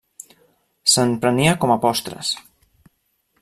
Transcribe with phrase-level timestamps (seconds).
[0.93, 2.33] Se'n prenia com a postres.